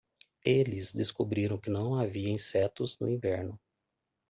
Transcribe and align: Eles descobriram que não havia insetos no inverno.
Eles 0.43 0.95
descobriram 0.95 1.59
que 1.59 1.69
não 1.69 1.93
havia 1.99 2.27
insetos 2.27 2.97
no 2.97 3.07
inverno. 3.07 3.59